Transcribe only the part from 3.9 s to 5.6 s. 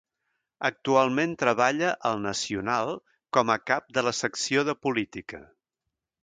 de la secció de política.